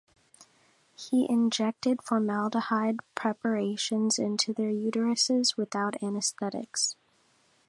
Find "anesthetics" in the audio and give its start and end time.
6.01-6.95